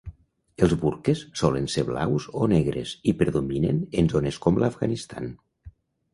[0.67, 5.31] Els burques solen ser blaus o negres i predominen en zones com l'Afganistan.